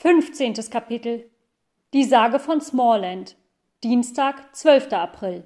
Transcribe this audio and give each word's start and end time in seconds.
15. 0.00 0.54
Kapitel 0.70 1.28
Die 1.92 2.04
Sage 2.04 2.38
von 2.38 2.60
Smallland 2.60 3.34
Dienstag, 3.82 4.54
12. 4.54 4.92
April 4.92 5.42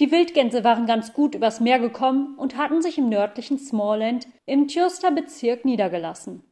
Die 0.00 0.10
Wildgänse 0.10 0.64
waren 0.64 0.86
ganz 0.86 1.12
gut 1.12 1.36
übers 1.36 1.60
Meer 1.60 1.78
gekommen 1.78 2.34
und 2.36 2.56
hatten 2.56 2.82
sich 2.82 2.98
im 2.98 3.08
nördlichen 3.08 3.60
Smallland 3.60 4.26
im 4.44 4.66
Tjurster 4.66 5.12
Bezirk 5.12 5.64
niedergelassen. 5.64 6.42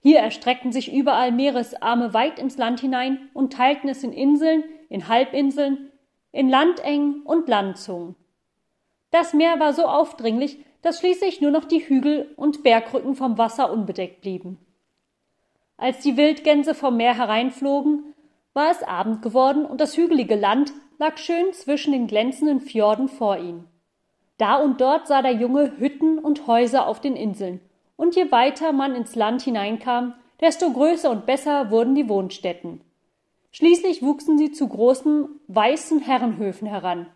Hier 0.00 0.18
erstreckten 0.18 0.72
sich 0.72 0.92
überall 0.92 1.30
Meeresarme 1.30 2.14
weit 2.14 2.40
ins 2.40 2.56
Land 2.58 2.80
hinein 2.80 3.30
und 3.32 3.52
teilten 3.52 3.88
es 3.88 4.02
in 4.02 4.12
Inseln, 4.12 4.64
in 4.88 5.06
Halbinseln, 5.06 5.92
in 6.32 6.48
Landengen 6.48 7.22
und 7.22 7.48
Landzungen. 7.48 8.16
Das 9.12 9.34
Meer 9.34 9.60
war 9.60 9.72
so 9.72 9.84
aufdringlich, 9.84 10.58
dass 10.82 10.98
schließlich 10.98 11.40
nur 11.40 11.52
noch 11.52 11.64
die 11.64 11.88
Hügel 11.88 12.32
und 12.34 12.64
Bergrücken 12.64 13.14
vom 13.14 13.38
Wasser 13.38 13.72
unbedeckt 13.72 14.22
blieben. 14.22 14.58
Als 15.76 16.00
die 16.00 16.16
Wildgänse 16.16 16.74
vom 16.74 16.96
Meer 16.96 17.16
hereinflogen, 17.16 18.14
war 18.52 18.70
es 18.70 18.82
Abend 18.82 19.22
geworden 19.22 19.64
und 19.64 19.80
das 19.80 19.96
hügelige 19.96 20.36
Land 20.36 20.72
lag 20.98 21.18
schön 21.18 21.52
zwischen 21.52 21.92
den 21.92 22.06
glänzenden 22.06 22.60
Fjorden 22.60 23.08
vor 23.08 23.36
ihnen. 23.36 23.66
Da 24.38 24.56
und 24.56 24.80
dort 24.80 25.06
sah 25.06 25.22
der 25.22 25.32
Junge 25.32 25.78
Hütten 25.78 26.18
und 26.18 26.46
Häuser 26.46 26.86
auf 26.86 27.00
den 27.00 27.16
Inseln, 27.16 27.60
und 27.96 28.16
je 28.16 28.30
weiter 28.30 28.72
man 28.72 28.94
ins 28.94 29.14
Land 29.14 29.42
hineinkam, 29.42 30.14
desto 30.40 30.70
größer 30.70 31.10
und 31.10 31.26
besser 31.26 31.70
wurden 31.70 31.94
die 31.94 32.08
Wohnstätten. 32.08 32.80
Schließlich 33.52 34.02
wuchsen 34.02 34.36
sie 34.36 34.50
zu 34.50 34.66
großen, 34.66 35.28
weißen 35.46 36.00
Herrenhöfen 36.00 36.66
heran. 36.66 37.06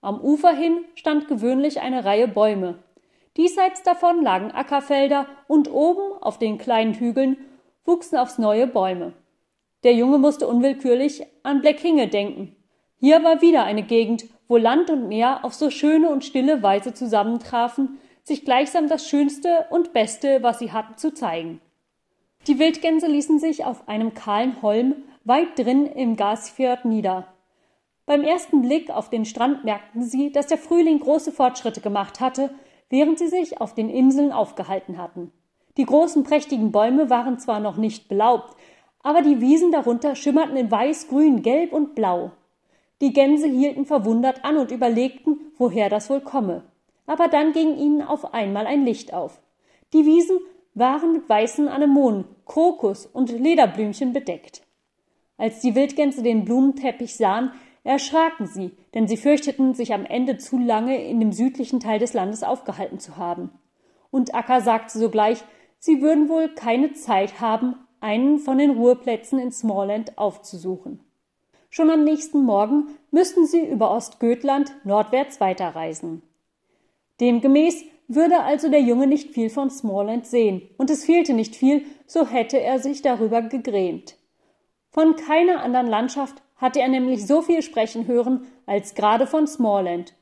Am 0.00 0.20
Ufer 0.20 0.52
hin 0.52 0.84
stand 0.94 1.26
gewöhnlich 1.26 1.80
eine 1.80 2.04
Reihe 2.04 2.28
Bäume. 2.28 2.78
Diesseits 3.36 3.82
davon 3.82 4.22
lagen 4.22 4.52
Ackerfelder 4.52 5.26
und 5.48 5.72
oben 5.72 6.22
auf 6.22 6.38
den 6.38 6.58
kleinen 6.58 6.94
Hügeln 6.94 7.36
wuchsen 7.84 8.18
aufs 8.18 8.38
neue 8.38 8.66
Bäume. 8.66 9.12
Der 9.82 9.94
Junge 9.94 10.18
musste 10.18 10.48
unwillkürlich 10.48 11.26
an 11.42 11.60
Blackhinge 11.60 12.08
denken. 12.08 12.56
Hier 12.98 13.22
war 13.22 13.42
wieder 13.42 13.64
eine 13.64 13.82
Gegend, 13.82 14.24
wo 14.48 14.56
Land 14.56 14.90
und 14.90 15.08
Meer 15.08 15.44
auf 15.44 15.54
so 15.54 15.70
schöne 15.70 16.08
und 16.08 16.24
stille 16.24 16.62
Weise 16.62 16.94
zusammentrafen, 16.94 17.98
sich 18.22 18.44
gleichsam 18.44 18.88
das 18.88 19.06
Schönste 19.06 19.66
und 19.70 19.92
Beste, 19.92 20.42
was 20.42 20.58
sie 20.58 20.72
hatten, 20.72 20.96
zu 20.96 21.12
zeigen. 21.12 21.60
Die 22.46 22.58
Wildgänse 22.58 23.06
ließen 23.06 23.38
sich 23.38 23.64
auf 23.64 23.88
einem 23.88 24.14
kahlen 24.14 24.62
Holm 24.62 24.96
weit 25.24 25.58
drin 25.58 25.86
im 25.86 26.16
Gasfjord 26.16 26.84
nieder. 26.84 27.26
Beim 28.06 28.22
ersten 28.22 28.60
Blick 28.60 28.90
auf 28.90 29.08
den 29.08 29.24
Strand 29.24 29.64
merkten 29.64 30.02
sie, 30.02 30.30
dass 30.30 30.46
der 30.46 30.58
Frühling 30.58 31.00
große 31.00 31.32
Fortschritte 31.32 31.80
gemacht 31.80 32.20
hatte, 32.20 32.50
während 32.90 33.18
sie 33.18 33.28
sich 33.28 33.60
auf 33.60 33.74
den 33.74 33.88
Inseln 33.88 34.30
aufgehalten 34.30 34.98
hatten. 34.98 35.32
Die 35.76 35.86
großen 35.86 36.22
prächtigen 36.22 36.70
Bäume 36.70 37.10
waren 37.10 37.38
zwar 37.38 37.60
noch 37.60 37.76
nicht 37.76 38.08
belaubt, 38.08 38.56
aber 39.02 39.22
die 39.22 39.40
Wiesen 39.40 39.72
darunter 39.72 40.14
schimmerten 40.14 40.56
in 40.56 40.70
weiß, 40.70 41.08
grün, 41.08 41.42
gelb 41.42 41.72
und 41.72 41.94
blau. 41.94 42.30
Die 43.00 43.12
Gänse 43.12 43.48
hielten 43.48 43.84
verwundert 43.84 44.44
an 44.44 44.56
und 44.56 44.70
überlegten, 44.70 45.38
woher 45.58 45.90
das 45.90 46.08
wohl 46.08 46.20
komme. 46.20 46.62
Aber 47.06 47.28
dann 47.28 47.52
ging 47.52 47.76
ihnen 47.76 48.02
auf 48.02 48.32
einmal 48.32 48.66
ein 48.66 48.84
Licht 48.84 49.12
auf. 49.12 49.42
Die 49.92 50.06
Wiesen 50.06 50.38
waren 50.74 51.12
mit 51.12 51.28
weißen 51.28 51.68
Anemonen, 51.68 52.24
Krokus 52.46 53.06
und 53.06 53.30
Lederblümchen 53.30 54.12
bedeckt. 54.12 54.62
Als 55.36 55.60
die 55.60 55.74
Wildgänse 55.74 56.22
den 56.22 56.44
Blumenteppich 56.44 57.16
sahen, 57.16 57.52
erschraken 57.82 58.46
sie, 58.46 58.72
denn 58.94 59.06
sie 59.06 59.16
fürchteten, 59.16 59.74
sich 59.74 59.92
am 59.92 60.06
Ende 60.06 60.38
zu 60.38 60.58
lange 60.58 61.02
in 61.04 61.20
dem 61.20 61.32
südlichen 61.32 61.80
Teil 61.80 61.98
des 61.98 62.14
Landes 62.14 62.42
aufgehalten 62.42 62.98
zu 62.98 63.16
haben. 63.16 63.50
Und 64.10 64.34
Akka 64.34 64.60
sagte 64.60 64.98
sogleich, 64.98 65.44
Sie 65.86 66.00
würden 66.00 66.30
wohl 66.30 66.48
keine 66.48 66.94
Zeit 66.94 67.42
haben, 67.42 67.74
einen 68.00 68.38
von 68.38 68.56
den 68.56 68.70
Ruheplätzen 68.70 69.38
in 69.38 69.52
Smallland 69.52 70.16
aufzusuchen. 70.16 71.00
Schon 71.68 71.90
am 71.90 72.04
nächsten 72.04 72.42
Morgen 72.42 72.86
müssten 73.10 73.46
sie 73.46 73.60
über 73.60 73.90
Ostgötland 73.90 74.74
nordwärts 74.84 75.42
weiterreisen. 75.42 76.22
Demgemäß 77.20 77.84
würde 78.08 78.40
also 78.40 78.70
der 78.70 78.80
Junge 78.80 79.06
nicht 79.06 79.32
viel 79.34 79.50
von 79.50 79.68
Smallland 79.68 80.26
sehen, 80.26 80.62
und 80.78 80.88
es 80.88 81.04
fehlte 81.04 81.34
nicht 81.34 81.54
viel, 81.54 81.84
so 82.06 82.26
hätte 82.26 82.58
er 82.58 82.78
sich 82.78 83.02
darüber 83.02 83.42
gegrämt. 83.42 84.16
Von 84.90 85.16
keiner 85.16 85.62
anderen 85.62 85.88
Landschaft 85.88 86.40
hatte 86.56 86.80
er 86.80 86.88
nämlich 86.88 87.26
so 87.26 87.42
viel 87.42 87.60
sprechen 87.60 88.06
hören 88.06 88.46
als 88.64 88.94
gerade 88.94 89.26
von 89.26 89.46
Smallland, 89.46 90.14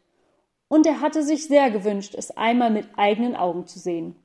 und 0.67 0.87
er 0.87 1.01
hatte 1.01 1.23
sich 1.23 1.47
sehr 1.47 1.71
gewünscht, 1.71 2.17
es 2.19 2.37
einmal 2.37 2.73
mit 2.73 2.89
eigenen 2.97 3.37
Augen 3.37 3.69
zu 3.69 3.79
sehen. 3.79 4.17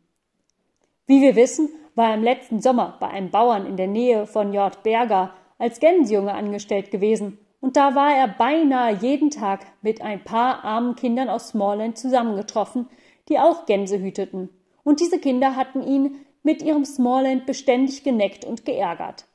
Wie 1.08 1.22
wir 1.22 1.36
wissen, 1.36 1.70
war 1.96 2.10
er 2.10 2.16
im 2.16 2.24
letzten 2.24 2.62
Sommer 2.62 2.98
bei 3.00 3.08
einem 3.08 3.32
Bauern 3.32 3.66
in 3.66 3.78
der 3.78 3.88
Nähe 3.88 4.28
von 4.28 4.54
Jord 4.54 4.84
Berger 4.84 5.34
als 5.58 5.80
Gänsjunge 5.80 6.34
angestellt 6.34 6.92
gewesen, 6.92 7.40
und 7.60 7.76
da 7.76 7.96
war 7.96 8.16
er 8.16 8.28
beinahe 8.28 8.94
jeden 8.94 9.32
Tag 9.32 9.66
mit 9.82 10.02
ein 10.02 10.24
paar 10.24 10.64
armen 10.64 10.96
Kindern 10.96 11.28
aus 11.28 11.50
Smallland 11.50 11.98
zusammengetroffen, 11.98 12.88
die 13.30 13.40
auch 13.40 13.66
Gänse 13.66 14.00
hüteten. 14.00 14.50
Und 14.84 15.00
diese 15.00 15.20
Kinder 15.20 15.56
hatten 15.56 15.82
ihn 15.82 16.18
mit 16.44 16.62
ihrem 16.62 16.86
Smallland 16.86 17.46
beständig 17.46 18.04
geneckt 18.04 18.46
und 18.46 18.64
geärgert. 18.64 19.26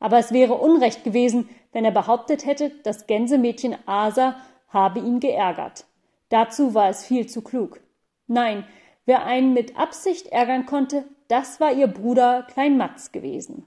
Aber 0.00 0.18
es 0.18 0.32
wäre 0.32 0.54
Unrecht 0.54 1.02
gewesen, 1.02 1.48
wenn 1.72 1.84
er 1.84 1.92
behauptet 1.92 2.44
hätte, 2.44 2.72
das 2.82 3.06
Gänsemädchen 3.06 3.76
Asa 3.86 4.36
habe 4.68 5.00
ihn 5.00 5.18
geärgert. 5.18 5.86
Dazu 6.28 6.74
war 6.74 6.88
es 6.88 7.04
viel 7.04 7.26
zu 7.26 7.42
klug. 7.42 7.80
Nein, 8.26 8.64
Wer 9.04 9.24
einen 9.24 9.52
mit 9.52 9.76
Absicht 9.76 10.28
ärgern 10.28 10.66
konnte, 10.66 11.04
das 11.28 11.60
war 11.60 11.72
ihr 11.72 11.88
Bruder 11.88 12.46
Klein 12.52 12.76
Matz 12.76 13.10
gewesen. 13.10 13.66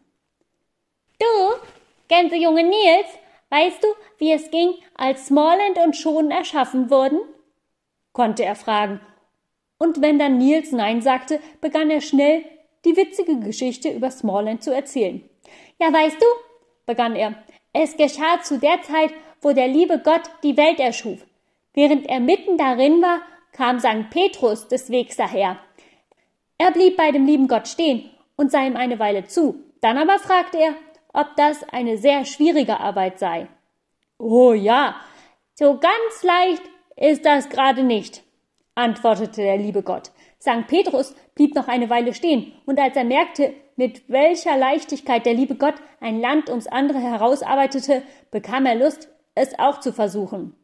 Du, 1.20 1.26
Gänsejunge 2.08 2.64
Nils, 2.64 3.08
weißt 3.50 3.84
du, 3.84 3.88
wie 4.18 4.32
es 4.32 4.50
ging, 4.52 4.74
als 4.96 5.28
Smallland 5.28 5.78
und 5.84 5.96
Schonen 5.96 6.32
erschaffen 6.32 6.90
wurden? 6.90 7.20
konnte 8.14 8.46
er 8.46 8.56
fragen. 8.56 9.02
Und 9.78 10.02
wenn 10.02 10.20
dann 10.20 10.38
Nils 10.38 10.72
Nein 10.72 11.02
sagte, 11.02 11.40
begann 11.60 11.90
er 11.90 12.02
schnell, 12.02 12.46
die 12.86 12.96
witzige 12.96 13.40
Geschichte 13.40 13.90
über 13.90 14.10
Smallland 14.10 14.64
zu 14.64 14.74
erzählen. 14.74 15.28
Ja, 15.80 15.92
weißt 15.92 16.22
du, 16.22 16.26
begann 16.86 17.16
er, 17.16 17.36
es 17.74 17.98
geschah 17.98 18.42
zu 18.42 18.58
der 18.58 18.82
Zeit, 18.84 19.14
wo 19.42 19.52
der 19.52 19.68
liebe 19.68 20.00
Gott 20.00 20.22
die 20.44 20.56
Welt 20.56 20.80
erschuf. 20.80 21.26
Während 21.74 22.08
er 22.08 22.22
mitten 22.22 22.58
darin 22.58 23.02
war, 23.02 23.20
kam 23.56 23.80
St. 23.80 24.10
Petrus 24.10 24.68
des 24.68 24.90
Wegs 24.90 25.16
daher. 25.16 25.58
Er 26.58 26.72
blieb 26.72 26.98
bei 26.98 27.12
dem 27.12 27.26
lieben 27.26 27.48
Gott 27.48 27.68
stehen 27.68 28.10
und 28.36 28.52
sah 28.52 28.66
ihm 28.66 28.76
eine 28.76 29.00
Weile 29.00 29.26
zu. 29.26 29.64
Dann 29.82 29.98
aber 29.98 30.20
fragte 30.20 30.58
er, 30.58 30.74
ob 31.14 31.36
das 31.38 31.64
eine 31.70 31.98
sehr 31.98 32.26
schwierige 32.26 32.80
Arbeit 32.80 33.18
sei. 33.18 33.48
Oh 34.20 34.54
ja, 34.54 34.96
so 35.54 35.78
ganz 35.78 36.24
leicht 36.24 36.64
ist 36.98 37.26
das 37.26 37.50
gerade 37.50 37.84
nicht, 37.84 38.24
antwortete 38.76 39.42
der 39.42 39.58
liebe 39.58 39.84
Gott. 39.84 40.12
St. 40.42 40.68
Petrus 40.68 41.16
blieb 41.34 41.56
noch 41.56 41.68
eine 41.68 41.90
Weile 41.90 42.14
stehen, 42.14 42.54
und 42.66 42.80
als 42.80 42.96
er 42.96 43.04
merkte, 43.04 43.54
mit 43.78 44.10
welcher 44.10 44.58
Leichtigkeit 44.58 45.26
der 45.26 45.34
liebe 45.34 45.56
Gott 45.56 45.76
ein 46.00 46.20
Land 46.20 46.50
ums 46.50 46.68
andere 46.68 47.00
herausarbeitete, 47.00 48.04
bekam 48.32 48.66
er 48.66 48.76
Lust, 48.76 49.10
es 49.34 49.58
auch 49.60 49.80
zu 49.80 49.92
versuchen. 49.92 50.56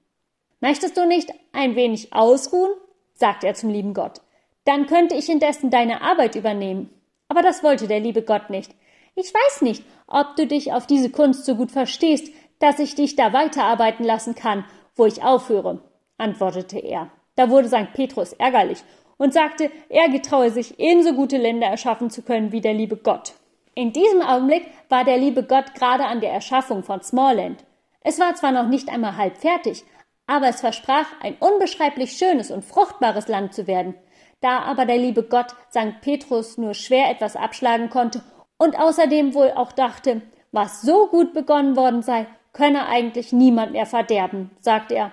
Möchtest 0.61 0.95
du 0.95 1.05
nicht 1.05 1.31
ein 1.53 1.75
wenig 1.75 2.13
ausruhen? 2.13 2.71
Sagte 3.21 3.47
er 3.47 3.53
zum 3.53 3.69
lieben 3.69 3.93
Gott. 3.93 4.19
Dann 4.65 4.87
könnte 4.87 5.15
ich 5.15 5.29
indessen 5.29 5.69
deine 5.69 6.01
Arbeit 6.01 6.35
übernehmen. 6.35 6.89
Aber 7.29 7.41
das 7.41 7.63
wollte 7.63 7.87
der 7.87 8.01
liebe 8.01 8.23
Gott 8.23 8.49
nicht. 8.49 8.75
Ich 9.15 9.33
weiß 9.33 9.61
nicht, 9.61 9.85
ob 10.07 10.35
du 10.35 10.45
dich 10.45 10.73
auf 10.73 10.85
diese 10.85 11.09
Kunst 11.09 11.45
so 11.45 11.55
gut 11.55 11.71
verstehst, 11.71 12.33
dass 12.59 12.79
ich 12.79 12.95
dich 12.95 13.15
da 13.15 13.31
weiterarbeiten 13.31 14.03
lassen 14.03 14.35
kann, 14.35 14.65
wo 14.95 15.05
ich 15.05 15.23
aufhöre, 15.23 15.79
antwortete 16.17 16.79
er. 16.79 17.09
Da 17.35 17.49
wurde 17.49 17.69
St. 17.69 17.93
Petrus 17.93 18.33
ärgerlich 18.33 18.83
und 19.17 19.33
sagte, 19.33 19.71
er 19.89 20.09
getraue 20.09 20.51
sich, 20.51 20.79
ebenso 20.79 21.13
gute 21.13 21.37
Länder 21.37 21.67
erschaffen 21.67 22.09
zu 22.09 22.21
können 22.21 22.51
wie 22.51 22.61
der 22.61 22.73
liebe 22.73 22.97
Gott. 22.97 23.33
In 23.73 23.93
diesem 23.93 24.21
Augenblick 24.21 24.65
war 24.89 25.05
der 25.05 25.17
liebe 25.17 25.43
Gott 25.43 25.73
gerade 25.75 26.05
an 26.05 26.21
der 26.21 26.31
Erschaffung 26.31 26.83
von 26.83 27.01
Smallland. 27.01 27.63
Es 28.01 28.19
war 28.19 28.35
zwar 28.35 28.51
noch 28.51 28.67
nicht 28.67 28.89
einmal 28.89 29.15
halb 29.15 29.37
fertig, 29.37 29.85
aber 30.31 30.47
es 30.47 30.61
versprach, 30.61 31.07
ein 31.21 31.35
unbeschreiblich 31.39 32.13
schönes 32.13 32.51
und 32.51 32.63
fruchtbares 32.63 33.27
Land 33.27 33.53
zu 33.53 33.67
werden. 33.67 33.95
Da 34.39 34.59
aber 34.59 34.85
der 34.85 34.97
liebe 34.97 35.23
Gott 35.23 35.53
St. 35.69 35.99
Petrus 35.99 36.57
nur 36.57 36.73
schwer 36.73 37.11
etwas 37.11 37.35
abschlagen 37.35 37.89
konnte 37.89 38.23
und 38.57 38.79
außerdem 38.79 39.33
wohl 39.33 39.51
auch 39.51 39.73
dachte, 39.73 40.21
was 40.53 40.81
so 40.83 41.07
gut 41.07 41.33
begonnen 41.33 41.75
worden 41.75 42.01
sei, 42.01 42.27
könne 42.53 42.87
eigentlich 42.87 43.33
niemand 43.33 43.73
mehr 43.73 43.85
verderben, 43.85 44.51
sagte 44.61 44.95
er. 44.95 45.11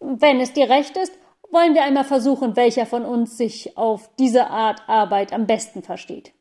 Wenn 0.00 0.40
es 0.40 0.54
dir 0.54 0.70
recht 0.70 0.96
ist, 0.96 1.12
wollen 1.50 1.74
wir 1.74 1.84
einmal 1.84 2.04
versuchen, 2.04 2.56
welcher 2.56 2.86
von 2.86 3.04
uns 3.04 3.36
sich 3.36 3.76
auf 3.76 4.08
diese 4.18 4.48
Art 4.48 4.88
Arbeit 4.88 5.34
am 5.34 5.46
besten 5.46 5.82
versteht. 5.82 6.32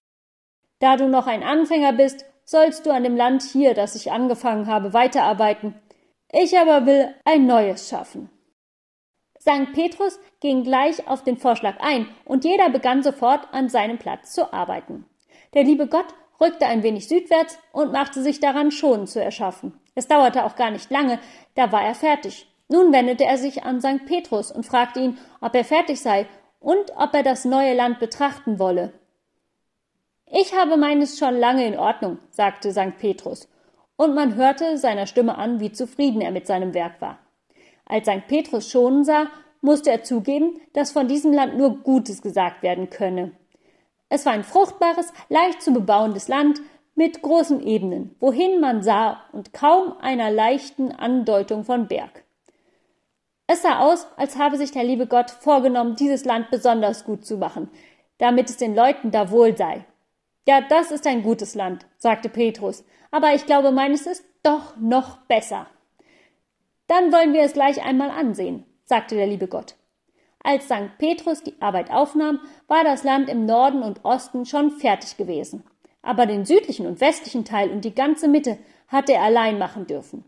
Da 0.79 0.95
du 0.95 1.09
noch 1.09 1.27
ein 1.27 1.43
Anfänger 1.43 1.91
bist, 1.91 2.25
sollst 2.45 2.85
du 2.85 2.91
an 2.91 3.03
dem 3.03 3.17
Land 3.17 3.43
hier, 3.43 3.73
das 3.73 3.95
ich 3.95 4.11
angefangen 4.11 4.67
habe, 4.67 4.93
weiterarbeiten, 4.93 5.75
ich 6.35 6.57
aber 6.57 6.85
will 6.85 7.15
ein 7.23 7.45
neues 7.45 7.87
schaffen. 7.89 8.29
St. 9.39 9.73
Petrus 9.73 10.19
ging 10.41 10.63
gleich 10.63 11.07
auf 11.07 11.23
den 11.23 11.37
Vorschlag 11.37 11.75
ein, 11.79 12.07
und 12.25 12.43
jeder 12.43 12.69
begann 12.69 13.03
sofort 13.03 13.47
an 13.53 13.69
seinem 13.69 13.97
Platz 13.97 14.33
zu 14.33 14.51
arbeiten. 14.51 15.05
Der 15.53 15.63
liebe 15.63 15.87
Gott 15.87 16.07
rückte 16.41 16.65
ein 16.65 16.83
wenig 16.83 17.07
südwärts 17.07 17.57
und 17.71 17.93
machte 17.93 18.21
sich 18.21 18.39
daran, 18.39 18.71
Schonen 18.71 19.07
zu 19.07 19.23
erschaffen. 19.23 19.79
Es 19.93 20.07
dauerte 20.07 20.43
auch 20.43 20.55
gar 20.55 20.71
nicht 20.71 20.91
lange, 20.91 21.19
da 21.53 21.71
war 21.71 21.83
er 21.83 21.95
fertig. 21.95 22.51
Nun 22.67 22.91
wendete 22.91 23.23
er 23.23 23.37
sich 23.37 23.63
an 23.63 23.79
St. 23.79 24.05
Petrus 24.05 24.51
und 24.51 24.65
fragte 24.65 24.99
ihn, 24.99 25.17
ob 25.39 25.55
er 25.55 25.63
fertig 25.63 26.01
sei 26.01 26.27
und 26.59 26.91
ob 26.97 27.13
er 27.13 27.23
das 27.23 27.45
neue 27.45 27.75
Land 27.75 27.99
betrachten 27.99 28.59
wolle. 28.59 28.91
Ich 30.25 30.53
habe 30.55 30.75
meines 30.75 31.17
schon 31.17 31.37
lange 31.37 31.65
in 31.65 31.77
Ordnung, 31.77 32.17
sagte 32.31 32.71
St. 32.71 32.97
Petrus, 32.97 33.47
und 33.97 34.13
man 34.13 34.35
hörte 34.35 34.77
seiner 34.77 35.07
Stimme 35.07 35.37
an, 35.37 35.59
wie 35.59 35.71
zufrieden 35.71 36.21
er 36.21 36.31
mit 36.31 36.47
seinem 36.47 36.73
Werk 36.73 37.01
war. 37.01 37.19
Als 37.85 38.07
St. 38.07 38.27
Petrus 38.27 38.69
schonen 38.69 39.03
sah, 39.03 39.27
musste 39.61 39.91
er 39.91 40.03
zugeben, 40.03 40.59
dass 40.73 40.91
von 40.91 41.07
diesem 41.07 41.33
Land 41.33 41.57
nur 41.57 41.77
Gutes 41.83 42.21
gesagt 42.21 42.63
werden 42.63 42.89
könne. 42.89 43.31
Es 44.09 44.25
war 44.25 44.33
ein 44.33 44.43
fruchtbares, 44.43 45.11
leicht 45.29 45.61
zu 45.61 45.73
bebauendes 45.73 46.27
Land 46.27 46.61
mit 46.95 47.21
großen 47.21 47.61
Ebenen, 47.61 48.15
wohin 48.19 48.59
man 48.61 48.81
sah 48.81 49.21
und 49.33 49.53
kaum 49.53 49.93
einer 49.99 50.31
leichten 50.31 50.91
Andeutung 50.91 51.63
von 51.63 51.87
Berg. 51.87 52.23
Es 53.47 53.61
sah 53.61 53.79
aus, 53.79 54.07
als 54.17 54.37
habe 54.37 54.57
sich 54.57 54.71
der 54.71 54.83
liebe 54.83 55.07
Gott 55.07 55.29
vorgenommen, 55.29 55.95
dieses 55.95 56.25
Land 56.25 56.49
besonders 56.49 57.03
gut 57.03 57.25
zu 57.25 57.37
machen, 57.37 57.69
damit 58.17 58.49
es 58.49 58.57
den 58.57 58.75
Leuten 58.75 59.11
da 59.11 59.29
wohl 59.29 59.55
sei. 59.55 59.85
Ja, 60.47 60.61
das 60.61 60.91
ist 60.91 61.07
ein 61.07 61.23
gutes 61.23 61.55
Land, 61.55 61.87
sagte 61.97 62.29
Petrus, 62.29 62.83
aber 63.09 63.33
ich 63.33 63.45
glaube, 63.45 63.71
meines 63.71 64.05
ist 64.05 64.23
doch 64.43 64.77
noch 64.77 65.17
besser. 65.21 65.65
Dann 66.87 67.11
wollen 67.11 67.33
wir 67.33 67.41
es 67.41 67.53
gleich 67.53 67.83
einmal 67.83 68.11
ansehen, 68.11 68.63
sagte 68.83 69.15
der 69.15 69.25
liebe 69.25 69.47
Gott. 69.47 69.75
Als 70.43 70.65
St. 70.65 70.99
Petrus 70.99 71.41
die 71.41 71.59
Arbeit 71.59 71.89
aufnahm, 71.89 72.39
war 72.67 72.83
das 72.83 73.03
Land 73.03 73.29
im 73.29 73.47
Norden 73.47 73.81
und 73.81 74.05
Osten 74.05 74.45
schon 74.45 74.69
fertig 74.69 75.17
gewesen. 75.17 75.63
Aber 76.03 76.27
den 76.27 76.45
südlichen 76.45 76.85
und 76.85 77.01
westlichen 77.01 77.45
Teil 77.45 77.71
und 77.71 77.83
die 77.83 77.95
ganze 77.95 78.27
Mitte 78.27 78.59
hatte 78.87 79.13
er 79.13 79.23
allein 79.23 79.57
machen 79.57 79.87
dürfen. 79.87 80.23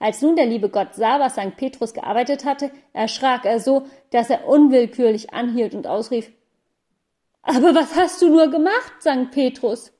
Als 0.00 0.22
nun 0.22 0.34
der 0.34 0.46
liebe 0.46 0.70
Gott 0.70 0.96
sah, 0.96 1.20
was 1.20 1.34
St. 1.34 1.56
Petrus 1.56 1.94
gearbeitet 1.94 2.44
hatte, 2.44 2.72
erschrak 2.92 3.44
er 3.44 3.60
so, 3.60 3.84
dass 4.10 4.30
er 4.30 4.48
unwillkürlich 4.48 5.32
anhielt 5.32 5.74
und 5.74 5.86
ausrief 5.86 6.32
Aber 7.42 7.74
was 7.74 7.96
hast 7.96 8.20
du 8.22 8.28
nur 8.28 8.48
gemacht, 8.48 8.92
St. 9.00 9.30
Petrus? 9.30 9.92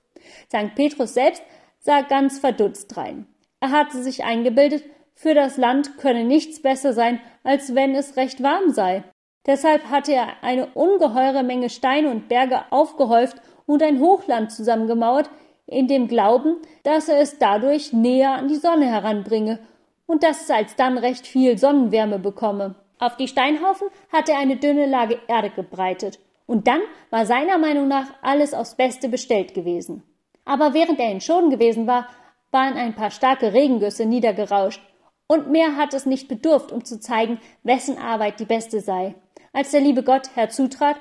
St. 0.48 0.74
Petrus 0.74 1.14
selbst 1.14 1.42
sah 1.78 2.02
ganz 2.02 2.38
verdutzt 2.38 2.94
drein. 2.94 3.26
Er 3.60 3.70
hatte 3.70 4.02
sich 4.02 4.24
eingebildet, 4.24 4.84
für 5.14 5.34
das 5.34 5.56
Land 5.56 5.98
könne 5.98 6.24
nichts 6.24 6.62
besser 6.62 6.92
sein, 6.92 7.20
als 7.44 7.74
wenn 7.74 7.94
es 7.94 8.16
recht 8.16 8.42
warm 8.42 8.70
sei. 8.70 9.04
Deshalb 9.46 9.90
hatte 9.90 10.12
er 10.12 10.42
eine 10.42 10.66
ungeheure 10.74 11.42
Menge 11.42 11.70
Steine 11.70 12.10
und 12.10 12.28
Berge 12.28 12.62
aufgehäuft 12.70 13.36
und 13.66 13.82
ein 13.82 14.00
Hochland 14.00 14.52
zusammengemauert, 14.52 15.30
in 15.66 15.86
dem 15.86 16.08
Glauben, 16.08 16.56
dass 16.82 17.08
er 17.08 17.20
es 17.20 17.38
dadurch 17.38 17.92
näher 17.92 18.32
an 18.32 18.48
die 18.48 18.56
Sonne 18.56 18.86
heranbringe 18.86 19.60
und 20.06 20.22
dass 20.22 20.42
es 20.42 20.50
alsdann 20.50 20.98
recht 20.98 21.26
viel 21.26 21.56
Sonnenwärme 21.56 22.18
bekomme. 22.18 22.74
Auf 22.98 23.16
die 23.16 23.28
Steinhaufen 23.28 23.88
hatte 24.12 24.32
er 24.32 24.38
eine 24.38 24.56
dünne 24.56 24.86
Lage 24.86 25.20
Erde 25.28 25.50
gebreitet, 25.50 26.18
und 26.50 26.66
dann 26.66 26.80
war 27.10 27.26
seiner 27.26 27.58
Meinung 27.58 27.86
nach 27.86 28.08
alles 28.22 28.54
aufs 28.54 28.74
Beste 28.74 29.08
bestellt 29.08 29.54
gewesen. 29.54 30.02
Aber 30.44 30.74
während 30.74 30.98
er 30.98 31.12
in 31.12 31.20
Schonen 31.20 31.48
gewesen 31.48 31.86
war, 31.86 32.08
waren 32.50 32.74
ein 32.74 32.96
paar 32.96 33.12
starke 33.12 33.52
Regengüsse 33.52 34.04
niedergerauscht, 34.04 34.82
und 35.28 35.48
mehr 35.52 35.76
hat 35.76 35.94
es 35.94 36.06
nicht 36.06 36.26
bedurft, 36.26 36.72
um 36.72 36.84
zu 36.84 36.98
zeigen, 36.98 37.38
wessen 37.62 37.98
Arbeit 37.98 38.40
die 38.40 38.46
beste 38.46 38.80
sei. 38.80 39.14
Als 39.52 39.70
der 39.70 39.80
liebe 39.80 40.02
Gott 40.02 40.34
herzutrat, 40.34 40.96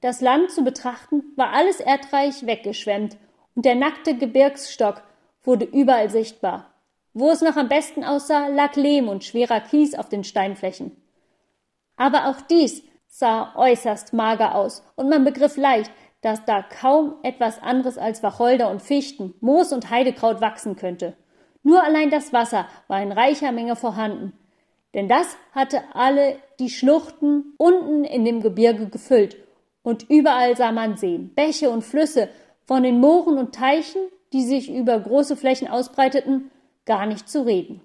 das 0.00 0.22
Land 0.22 0.50
zu 0.50 0.64
betrachten, 0.64 1.24
war 1.36 1.52
alles 1.52 1.80
Erdreich 1.80 2.46
weggeschwemmt, 2.46 3.18
und 3.54 3.66
der 3.66 3.74
nackte 3.74 4.16
Gebirgsstock 4.16 5.02
wurde 5.42 5.66
überall 5.66 6.08
sichtbar. 6.08 6.72
Wo 7.12 7.30
es 7.30 7.42
noch 7.42 7.56
am 7.56 7.68
besten 7.68 8.02
aussah, 8.02 8.48
lag 8.48 8.76
Lehm 8.76 9.08
und 9.08 9.24
schwerer 9.24 9.60
Kies 9.60 9.94
auf 9.94 10.08
den 10.08 10.24
Steinflächen. 10.24 10.96
Aber 11.96 12.28
auch 12.28 12.40
dies 12.40 12.82
sah 13.18 13.54
äußerst 13.56 14.12
mager 14.12 14.54
aus, 14.54 14.82
und 14.94 15.08
man 15.08 15.24
begriff 15.24 15.56
leicht, 15.56 15.90
dass 16.20 16.44
da 16.44 16.62
kaum 16.62 17.14
etwas 17.22 17.62
anderes 17.62 17.96
als 17.96 18.22
Wacholder 18.22 18.70
und 18.70 18.82
Fichten, 18.82 19.32
Moos 19.40 19.72
und 19.72 19.88
Heidekraut 19.88 20.42
wachsen 20.42 20.76
könnte. 20.76 21.16
Nur 21.62 21.82
allein 21.82 22.10
das 22.10 22.34
Wasser 22.34 22.66
war 22.88 23.00
in 23.00 23.12
reicher 23.12 23.52
Menge 23.52 23.74
vorhanden, 23.74 24.34
denn 24.92 25.08
das 25.08 25.38
hatte 25.52 25.82
alle 25.94 26.36
die 26.58 26.68
Schluchten 26.68 27.54
unten 27.56 28.04
in 28.04 28.26
dem 28.26 28.42
Gebirge 28.42 28.88
gefüllt, 28.88 29.38
und 29.82 30.10
überall 30.10 30.54
sah 30.54 30.72
man 30.72 30.98
Seen, 30.98 31.34
Bäche 31.34 31.70
und 31.70 31.84
Flüsse, 31.84 32.28
von 32.66 32.82
den 32.82 33.00
Mooren 33.00 33.38
und 33.38 33.54
Teichen, 33.54 34.02
die 34.34 34.42
sich 34.42 34.70
über 34.70 34.98
große 34.98 35.36
Flächen 35.36 35.68
ausbreiteten, 35.68 36.50
gar 36.84 37.06
nicht 37.06 37.30
zu 37.30 37.46
reden. 37.46 37.80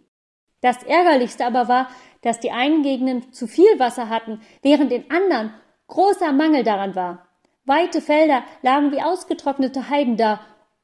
Das 0.62 0.84
Ärgerlichste 0.84 1.46
aber 1.46 1.68
war, 1.68 1.88
dass 2.22 2.40
die 2.40 2.52
einen 2.52 2.84
Gegenden 2.84 3.34
zu 3.34 3.48
viel 3.48 3.80
Wasser 3.80 4.10
hatten, 4.10 4.42
während 4.62 4.92
in 4.92 5.10
anderen 5.10 5.54
großer 5.88 6.32
Mangel 6.32 6.64
daran 6.64 6.96
war. 6.96 7.28
Weite 7.66 8.02
Felder 8.02 8.44
lagen 8.62 8.92
wie 8.92 9.02
ausgetrocknete 9.02 9.90
Heiden 9.90 10.18
da, 10.18 10.40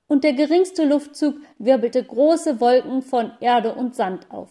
und 0.07 0.23
der 0.23 0.33
geringste 0.33 0.85
Luftzug 0.85 1.35
wirbelte 1.57 2.03
große 2.03 2.61
Wolken 2.61 3.01
von 3.01 3.31
Erde 3.41 3.75
und 3.75 3.93
Sand 3.93 4.31
auf. 4.31 4.49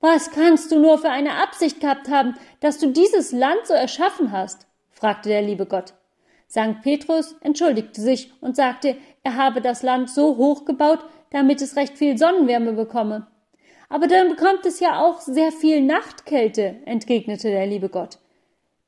Was 0.00 0.30
kannst 0.32 0.70
du 0.70 0.78
nur 0.78 0.98
für 0.98 1.10
eine 1.10 1.42
Absicht 1.42 1.80
gehabt 1.80 2.10
haben, 2.10 2.34
dass 2.60 2.78
du 2.78 2.90
dieses 2.90 3.32
Land 3.32 3.60
so 3.64 3.72
erschaffen 3.72 4.32
hast? 4.32 4.66
fragte 4.90 5.28
der 5.28 5.42
liebe 5.42 5.64
Gott. 5.64 5.94
St. 6.50 6.82
Petrus 6.82 7.36
entschuldigte 7.40 8.00
sich 8.00 8.30
und 8.42 8.56
sagte, 8.56 8.96
er 9.22 9.36
habe 9.36 9.62
das 9.62 9.82
Land 9.82 10.10
so 10.10 10.36
hoch 10.36 10.66
gebaut, 10.66 10.98
damit 11.30 11.62
es 11.62 11.76
recht 11.76 11.96
viel 11.96 12.18
Sonnenwärme 12.18 12.74
bekomme. 12.74 13.26
Aber 13.92 14.06
dann 14.06 14.30
bekommt 14.30 14.64
es 14.64 14.80
ja 14.80 15.02
auch 15.02 15.20
sehr 15.20 15.52
viel 15.52 15.82
Nachtkälte, 15.82 16.76
entgegnete 16.86 17.50
der 17.50 17.66
liebe 17.66 17.90
Gott. 17.90 18.18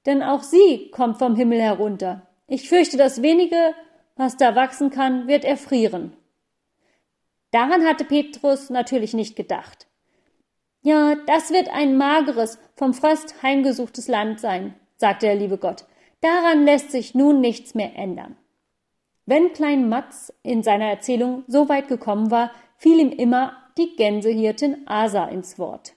Denn 0.07 0.23
auch 0.23 0.43
sie 0.43 0.91
kommt 0.93 1.19
vom 1.19 1.37
Himmel 1.37 1.61
herunter. 1.61 2.23
Ich 2.47 2.71
fürchte, 2.71 2.97
das 2.97 3.21
wenige, 3.21 3.75
was 4.17 4.39
da 4.39 4.57
wachsen 4.57 4.89
kann, 4.89 5.29
wird 5.29 5.45
erfrieren. 5.45 6.17
Daran 7.51 7.85
hatte 7.85 8.07
Petrus 8.07 8.71
natürlich 8.71 9.13
nicht 9.13 9.37
gedacht. 9.37 9.89
Ja, 10.81 11.17
das 11.27 11.51
wird 11.51 11.69
ein 11.69 11.99
mageres, 11.99 12.59
vom 12.75 12.95
Frost 12.95 13.43
heimgesuchtes 13.43 14.09
Land 14.09 14.41
sein, 14.41 14.75
sagte 14.97 15.27
der 15.27 15.35
liebe 15.35 15.59
Gott. 15.59 15.85
Daran 16.23 16.65
lässt 16.65 16.91
sich 16.91 17.15
nun 17.15 17.43
nichts 17.43 17.75
mehr 17.75 17.95
ändern. 17.95 18.39
Wenn 19.27 19.53
Klein 19.53 19.87
Matz 19.87 20.33
in 20.43 20.63
seiner 20.63 20.87
Erzählung 20.87 21.45
so 21.47 21.69
weit 21.69 21.89
gekommen 21.89 22.31
war, 22.31 22.53
fiel 22.79 22.99
ihm 22.99 23.11
immer 23.11 23.64
die 23.79 23.97
Gänsehirtin 23.97 24.87
Asa 24.87 25.27
ins 25.27 25.59
Wort. 25.59 25.95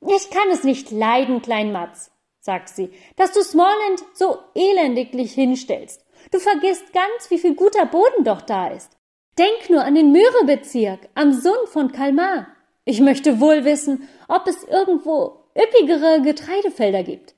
Ich 0.00 0.30
kann 0.30 0.48
es 0.50 0.64
nicht 0.64 0.90
leiden, 0.90 1.42
Klein 1.42 1.72
Matz, 1.72 2.10
sagte 2.40 2.72
sie, 2.72 2.90
dass 3.16 3.32
du 3.32 3.42
Smallland 3.42 4.04
so 4.14 4.38
elendiglich 4.54 5.32
hinstellst. 5.32 6.04
Du 6.30 6.38
vergisst 6.38 6.92
ganz, 6.92 7.30
wie 7.30 7.38
viel 7.38 7.54
guter 7.54 7.86
Boden 7.86 8.24
doch 8.24 8.40
da 8.40 8.68
ist. 8.68 8.96
Denk 9.38 9.68
nur 9.68 9.82
an 9.84 9.94
den 9.94 10.12
Möhrebezirk 10.12 11.08
am 11.14 11.32
Sund 11.32 11.68
von 11.68 11.92
Kalmar. 11.92 12.48
Ich 12.84 13.00
möchte 13.00 13.40
wohl 13.40 13.64
wissen, 13.64 14.08
ob 14.28 14.46
es 14.46 14.64
irgendwo 14.64 15.44
üppigere 15.56 16.22
Getreidefelder 16.22 17.02
gibt. 17.02 17.34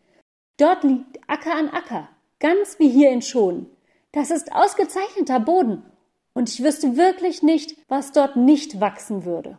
Dort 0.58 0.84
liegt 0.84 1.18
Acker 1.26 1.54
an 1.54 1.70
Acker, 1.70 2.08
ganz 2.38 2.78
wie 2.78 2.88
hier 2.88 3.10
in 3.10 3.22
Schonen. 3.22 3.70
Das 4.12 4.30
ist 4.30 4.52
ausgezeichneter 4.52 5.40
Boden, 5.40 5.84
und 6.38 6.48
ich 6.48 6.62
wüsste 6.62 6.96
wirklich 6.96 7.42
nicht, 7.42 7.74
was 7.88 8.12
dort 8.12 8.36
nicht 8.36 8.80
wachsen 8.80 9.24
würde. 9.24 9.58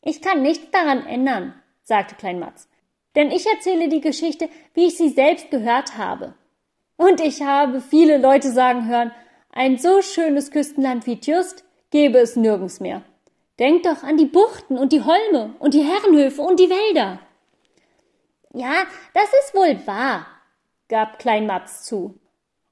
Ich 0.00 0.22
kann 0.22 0.42
nichts 0.42 0.70
daran 0.70 1.04
ändern, 1.04 1.54
sagte 1.82 2.14
Klein 2.14 2.38
Matz, 2.38 2.68
denn 3.16 3.32
ich 3.32 3.44
erzähle 3.48 3.88
die 3.88 4.00
Geschichte, 4.00 4.48
wie 4.74 4.86
ich 4.86 4.96
sie 4.96 5.08
selbst 5.08 5.50
gehört 5.50 5.98
habe. 5.98 6.34
Und 6.96 7.20
ich 7.20 7.42
habe 7.42 7.80
viele 7.80 8.18
Leute 8.18 8.52
sagen 8.52 8.86
hören, 8.86 9.10
ein 9.50 9.76
so 9.76 10.00
schönes 10.00 10.52
Küstenland 10.52 11.04
wie 11.08 11.18
Tjust 11.18 11.64
gäbe 11.90 12.18
es 12.18 12.36
nirgends 12.36 12.78
mehr. 12.78 13.02
Denk 13.58 13.82
doch 13.82 14.04
an 14.04 14.16
die 14.16 14.26
Buchten 14.26 14.78
und 14.78 14.92
die 14.92 15.02
Holme 15.02 15.56
und 15.58 15.74
die 15.74 15.82
Herrenhöfe 15.82 16.42
und 16.42 16.60
die 16.60 16.70
Wälder. 16.70 17.18
Ja, 18.54 18.84
das 19.14 19.30
ist 19.42 19.52
wohl 19.52 19.84
wahr, 19.84 20.28
gab 20.88 21.18
Klein 21.18 21.48
Matz 21.48 21.82
zu. 21.82 22.20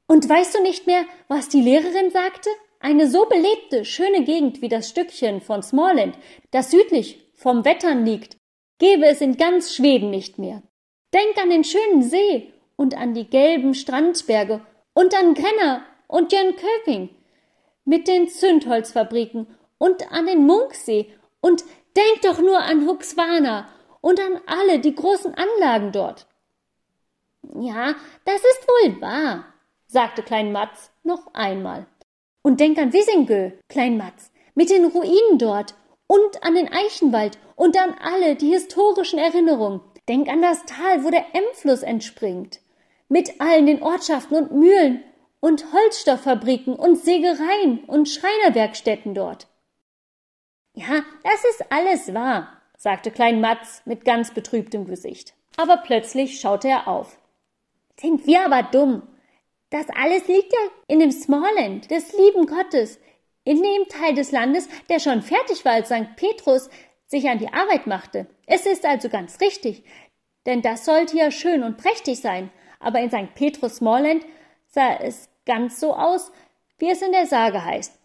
Und 0.07 0.29
weißt 0.29 0.55
du 0.55 0.63
nicht 0.63 0.87
mehr, 0.87 1.05
was 1.27 1.49
die 1.49 1.61
Lehrerin 1.61 2.13
sagte? 2.13 2.51
Eine 2.87 3.09
so 3.09 3.25
belebte, 3.25 3.85
schöne 3.85 4.23
Gegend 4.23 4.63
wie 4.63 4.69
das 4.69 4.89
Stückchen 4.89 5.41
von 5.41 5.61
Smallland, 5.61 6.17
das 6.53 6.71
südlich 6.71 7.33
vom 7.35 7.65
Wettern 7.65 8.07
liegt, 8.07 8.37
gäbe 8.79 9.07
es 9.07 9.21
in 9.21 9.37
ganz 9.37 9.75
Schweden 9.75 10.11
nicht 10.11 10.39
mehr. 10.39 10.63
Denk 11.13 11.37
an 11.43 11.51
den 11.51 11.65
schönen 11.65 12.05
See 12.05 12.55
und 12.77 12.97
an 12.97 13.13
die 13.13 13.29
gelben 13.29 13.75
Strandberge 13.75 14.65
und 14.95 15.17
an 15.17 15.35
Grenna 15.35 15.85
und 16.07 16.33
Jönköping 16.33 17.09
mit 17.85 18.07
den 18.07 18.29
Zündholzfabriken 18.29 19.49
und 19.79 20.13
an 20.13 20.27
den 20.27 20.47
Munksee 20.47 21.13
und 21.41 21.65
denk 21.97 22.23
doch 22.23 22.39
nur 22.39 22.61
an 22.61 22.87
Huxwana 22.87 23.69
und 24.01 24.21
an 24.21 24.41
alle 24.47 24.79
die 24.79 24.95
großen 24.95 25.35
Anlagen 25.35 25.91
dort. 25.91 26.29
Ja, 27.59 27.97
das 28.25 28.37
ist 28.37 28.69
wohl 28.69 29.01
wahr, 29.01 29.45
sagte 29.89 30.23
Klein 30.23 30.53
Matz 30.53 30.93
noch 31.03 31.35
einmal. 31.35 31.89
Und 32.47 32.61
denk 32.61 32.79
an 32.79 32.93
Wissingö, 32.93 33.51
Klein 33.69 33.97
Matz, 33.97 34.31
mit 34.55 34.71
den 34.71 34.85
Ruinen 34.85 35.37
dort 35.37 35.75
und 36.07 36.45
an 36.45 36.55
den 36.55 36.73
Eichenwald 36.73 37.41
und 37.57 37.77
an 37.77 37.97
alle 38.01 38.37
die 38.37 38.53
historischen 38.53 39.19
Erinnerungen. 39.19 39.81
Denk 40.09 40.29
an 40.29 40.43
das 40.43 40.65
Tal, 40.65 41.03
wo 41.03 41.11
der 41.11 41.25
Emfluss 41.33 41.83
entspringt. 41.83 42.61
Mit 43.09 43.41
allen 43.41 43.67
den 43.67 43.83
Ortschaften 43.83 44.37
und 44.37 44.53
Mühlen 44.53 45.03
und 45.41 45.73
Holzstofffabriken 45.73 46.77
und 46.77 46.99
Sägereien 46.99 47.81
und 47.89 48.09
Schreinerwerkstätten 48.09 49.13
dort. 49.13 49.49
Ja, 50.73 51.03
das 51.25 51.45
ist 51.51 51.73
alles 51.73 52.15
wahr, 52.15 52.63
sagte 52.79 53.11
Klein 53.11 53.41
Matz 53.41 53.83
mit 53.87 54.05
ganz 54.05 54.33
betrübtem 54.33 54.87
Gesicht. 54.87 55.35
Aber 55.57 55.79
plötzlich 55.79 56.41
schaute 56.41 56.69
er 56.69 56.87
auf. 56.87 57.19
Sind 57.99 58.25
wir 58.29 58.45
aber 58.45 58.63
dumm. 58.63 59.03
Das 59.77 59.91
alles 59.91 60.27
liegt 60.27 60.55
ja 60.55 60.59
in 60.89 61.01
dem 61.01 61.13
Smallland 61.13 61.91
des 61.91 62.11
lieben 62.17 62.47
Gottes, 62.47 62.99
in 63.45 63.63
dem 63.63 63.89
Teil 63.91 64.15
des 64.15 64.33
Landes, 64.33 64.71
der 64.89 65.01
schon 65.01 65.21
fertig 65.21 65.67
war, 65.67 65.73
als 65.73 65.89
St. 65.89 66.17
Petrus 66.17 66.71
sich 67.05 67.29
an 67.29 67.41
die 67.41 67.53
Arbeit 67.53 67.87
machte. 67.87 68.27
Es 68.47 68.65
ist 68.65 68.87
also 68.87 69.11
ganz 69.11 69.39
richtig, 69.39 69.85
denn 70.47 70.63
das 70.63 70.87
sollte 70.87 71.19
ja 71.19 71.31
schön 71.31 71.63
und 71.63 71.77
prächtig 71.77 72.21
sein, 72.21 72.51
aber 72.81 73.01
in 73.01 73.11
St. 73.11 73.35
Petrus 73.35 73.77
Smallland 73.77 74.25
sah 74.69 74.97
es 74.97 75.29
ganz 75.45 75.79
so 75.79 75.93
aus, 75.93 76.33
wie 76.79 76.89
es 76.89 77.03
in 77.03 77.13
der 77.13 77.27
Sage 77.27 77.63
heißt. 77.63 77.99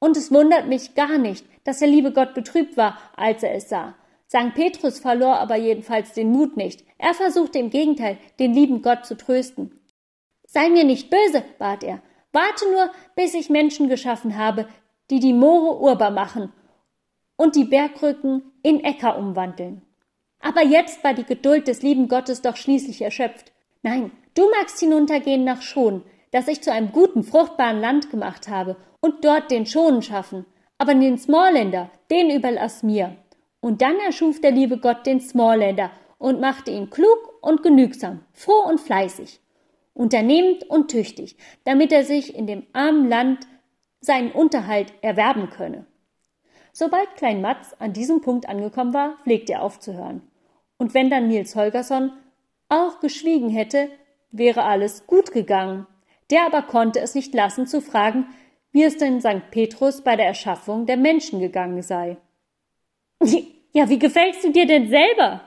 Und 0.00 0.16
es 0.16 0.32
wundert 0.32 0.66
mich 0.66 0.96
gar 0.96 1.18
nicht, 1.18 1.46
dass 1.62 1.78
der 1.78 1.86
liebe 1.86 2.10
Gott 2.10 2.34
betrübt 2.34 2.76
war, 2.76 2.98
als 3.14 3.44
er 3.44 3.54
es 3.54 3.68
sah. 3.68 3.94
St. 4.28 4.52
Petrus 4.56 4.98
verlor 4.98 5.38
aber 5.38 5.54
jedenfalls 5.54 6.12
den 6.12 6.32
Mut 6.32 6.56
nicht. 6.56 6.84
Er 6.98 7.14
versuchte 7.14 7.60
im 7.60 7.70
Gegenteil, 7.70 8.18
den 8.40 8.52
lieben 8.52 8.82
Gott 8.82 9.06
zu 9.06 9.16
trösten. 9.16 9.78
Sei 10.54 10.70
mir 10.70 10.84
nicht 10.84 11.10
böse, 11.10 11.42
bat 11.58 11.82
er. 11.82 12.00
Warte 12.32 12.70
nur, 12.70 12.88
bis 13.16 13.34
ich 13.34 13.50
Menschen 13.50 13.88
geschaffen 13.88 14.38
habe, 14.38 14.68
die 15.10 15.18
die 15.18 15.32
Moore 15.32 15.80
urbar 15.80 16.12
machen 16.12 16.52
und 17.36 17.56
die 17.56 17.64
Bergrücken 17.64 18.52
in 18.62 18.84
Äcker 18.84 19.18
umwandeln. 19.18 19.82
Aber 20.38 20.62
jetzt 20.62 21.02
war 21.02 21.12
die 21.12 21.24
Geduld 21.24 21.66
des 21.66 21.82
lieben 21.82 22.06
Gottes 22.06 22.40
doch 22.40 22.54
schließlich 22.54 23.02
erschöpft. 23.02 23.50
Nein, 23.82 24.12
du 24.34 24.48
magst 24.48 24.78
hinuntergehen 24.78 25.42
nach 25.42 25.60
Schon, 25.60 26.04
das 26.30 26.46
ich 26.46 26.62
zu 26.62 26.70
einem 26.70 26.92
guten, 26.92 27.24
fruchtbaren 27.24 27.80
Land 27.80 28.10
gemacht 28.10 28.46
habe, 28.46 28.76
und 29.00 29.24
dort 29.24 29.50
den 29.50 29.66
Schonen 29.66 30.02
schaffen. 30.02 30.46
Aber 30.78 30.94
den 30.94 31.18
Smallländer, 31.18 31.90
den 32.12 32.30
überlass 32.30 32.84
mir. 32.84 33.16
Und 33.60 33.82
dann 33.82 33.98
erschuf 33.98 34.40
der 34.40 34.52
liebe 34.52 34.78
Gott 34.78 35.04
den 35.04 35.20
Smallländer 35.20 35.90
und 36.18 36.40
machte 36.40 36.70
ihn 36.70 36.90
klug 36.90 37.38
und 37.40 37.64
genügsam, 37.64 38.20
froh 38.32 38.68
und 38.68 38.80
fleißig, 38.80 39.40
unternehmend 39.94 40.64
und 40.64 40.90
tüchtig, 40.90 41.36
damit 41.64 41.92
er 41.92 42.04
sich 42.04 42.34
in 42.34 42.46
dem 42.46 42.64
armen 42.72 43.08
Land 43.08 43.46
seinen 44.00 44.32
Unterhalt 44.32 44.92
erwerben 45.00 45.50
könne. 45.50 45.86
Sobald 46.72 47.14
Klein 47.16 47.40
Matz 47.40 47.74
an 47.78 47.92
diesem 47.92 48.20
Punkt 48.20 48.48
angekommen 48.48 48.92
war, 48.92 49.16
pflegte 49.22 49.54
er 49.54 49.62
aufzuhören. 49.62 50.22
Und 50.76 50.92
wenn 50.92 51.08
dann 51.08 51.28
Nils 51.28 51.54
Holgersson 51.54 52.12
auch 52.68 53.00
geschwiegen 53.00 53.48
hätte, 53.48 53.88
wäre 54.32 54.64
alles 54.64 55.06
gut 55.06 55.32
gegangen. 55.32 55.86
Der 56.30 56.46
aber 56.46 56.62
konnte 56.62 57.00
es 57.00 57.14
nicht 57.14 57.32
lassen 57.32 57.66
zu 57.66 57.80
fragen, 57.80 58.26
wie 58.72 58.82
es 58.82 58.96
denn 58.96 59.20
St. 59.20 59.50
Petrus 59.52 60.02
bei 60.02 60.16
der 60.16 60.26
Erschaffung 60.26 60.84
der 60.84 60.96
Menschen 60.96 61.40
gegangen 61.40 61.82
sei. 61.82 62.16
Ja, 63.76 63.88
wie 63.88 63.98
gefällst 63.98 64.44
du 64.44 64.52
dir 64.52 64.68
denn 64.68 64.88
selber? 64.88 65.40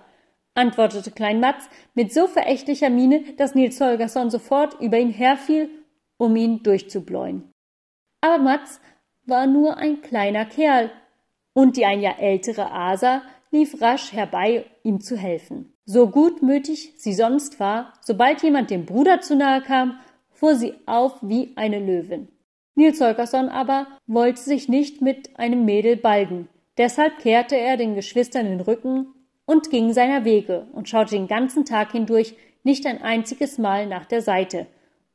Antwortete 0.57 1.11
Klein 1.11 1.39
Matz 1.39 1.69
mit 1.93 2.11
so 2.11 2.27
verächtlicher 2.27 2.89
Miene, 2.89 3.23
dass 3.37 3.55
Nils 3.55 3.79
Holgersson 3.79 4.29
sofort 4.29 4.79
über 4.81 4.97
ihn 4.97 5.11
herfiel, 5.11 5.69
um 6.17 6.35
ihn 6.35 6.63
durchzubläuen. 6.63 7.51
Aber 8.21 8.41
Matz 8.41 8.81
war 9.25 9.45
nur 9.45 9.77
ein 9.77 10.01
kleiner 10.01 10.45
Kerl, 10.45 10.91
und 11.53 11.75
die 11.75 11.85
ein 11.85 12.01
Jahr 12.01 12.19
ältere 12.19 12.71
Asa 12.71 13.23
lief 13.49 13.81
rasch 13.81 14.13
herbei, 14.13 14.65
ihm 14.83 15.01
zu 15.01 15.17
helfen. 15.17 15.73
So 15.85 16.07
gutmütig 16.07 16.93
sie 16.97 17.13
sonst 17.13 17.59
war, 17.59 17.93
sobald 18.01 18.43
jemand 18.43 18.69
dem 18.69 18.85
Bruder 18.85 19.21
zu 19.21 19.35
nahe 19.35 19.61
kam, 19.61 19.99
fuhr 20.29 20.55
sie 20.55 20.75
auf 20.85 21.17
wie 21.21 21.53
eine 21.55 21.79
Löwin. 21.79 22.27
Nils 22.75 23.01
Holgersson 23.01 23.49
aber 23.49 23.87
wollte 24.05 24.41
sich 24.41 24.69
nicht 24.69 25.01
mit 25.01 25.39
einem 25.39 25.65
Mädel 25.65 25.97
balgen. 25.97 26.47
Deshalb 26.77 27.17
kehrte 27.17 27.57
er 27.57 27.75
den 27.75 27.95
Geschwistern 27.95 28.45
den 28.45 28.61
Rücken 28.61 29.15
und 29.47 29.71
ging 29.71 29.93
seiner 29.93 30.25
Wege 30.25 30.67
und 30.73 30.87
schaute 30.87 31.15
den 31.15 31.27
ganzen 31.27 31.65
Tag 31.65 31.93
hindurch 31.93 32.35
nicht 32.63 32.85
ein 32.85 33.01
einziges 33.01 33.57
Mal 33.57 33.87
nach 33.87 34.05
der 34.05 34.21
Seite, 34.21 34.67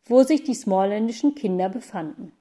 wo 0.06 0.24
sich 0.24 0.42
die 0.42 0.54
smallländischen 0.54 1.36
Kinder 1.36 1.68
befanden. 1.68 2.32